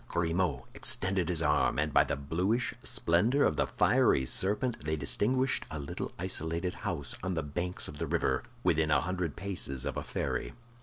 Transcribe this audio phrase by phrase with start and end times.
[0.07, 5.67] Grimaud extended his arm, and by the bluish splendor of the fiery serpent they distinguished
[5.69, 9.97] a little isolated house on the banks of the river, within a hundred paces of
[9.97, 10.53] a ferry.